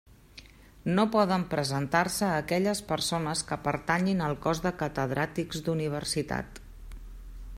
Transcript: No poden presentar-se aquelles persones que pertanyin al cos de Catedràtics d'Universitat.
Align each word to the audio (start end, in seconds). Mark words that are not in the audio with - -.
No 0.99 1.03
poden 1.15 1.43
presentar-se 1.51 2.29
aquelles 2.37 2.81
persones 2.93 3.45
que 3.51 3.59
pertanyin 3.67 4.25
al 4.29 4.35
cos 4.47 4.65
de 4.67 4.75
Catedràtics 4.81 5.65
d'Universitat. 5.69 6.61